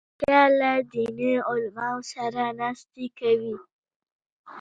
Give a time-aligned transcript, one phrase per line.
[0.09, 3.55] نیکه له دیني علماوو سره ناستې کوي.